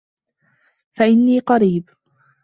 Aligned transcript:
فَإِنِّي 0.91 1.39
قَرِيبٌ 1.39 1.89